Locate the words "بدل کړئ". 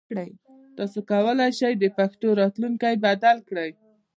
3.05-3.71